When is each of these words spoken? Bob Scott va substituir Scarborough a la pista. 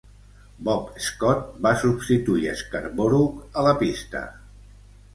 Bob 0.69 0.87
Scott 1.07 1.51
va 1.67 1.75
substituir 1.83 2.57
Scarborough 2.65 3.49
a 3.63 3.71
la 3.71 3.79
pista. 3.87 4.27